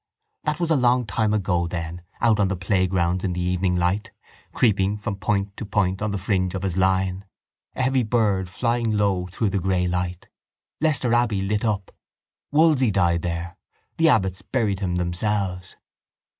That 0.45 0.59
was 0.59 0.71
a 0.71 0.75
long 0.75 1.05
time 1.05 1.31
ago 1.31 1.67
then 1.67 2.01
out 2.21 2.39
on 2.39 2.47
the 2.47 2.55
playgrounds 2.55 3.23
in 3.23 3.33
the 3.33 3.39
evening 3.41 3.75
light, 3.75 4.09
creeping 4.51 4.97
from 4.97 5.17
point 5.17 5.55
to 5.57 5.63
point 5.63 6.01
on 6.01 6.09
the 6.09 6.17
fringe 6.17 6.55
of 6.55 6.63
his 6.63 6.75
line, 6.75 7.23
a 7.75 7.83
heavy 7.83 8.01
bird 8.01 8.49
flying 8.49 8.97
low 8.97 9.27
through 9.27 9.51
the 9.51 9.59
grey 9.59 9.87
light. 9.87 10.27
Leicester 10.79 11.13
Abbey 11.13 11.43
lit 11.43 11.63
up. 11.63 11.91
Wolsey 12.51 12.89
died 12.89 13.21
there. 13.21 13.57
The 13.97 14.09
abbots 14.09 14.41
buried 14.41 14.79
him 14.79 14.95
themselves. 14.95 15.75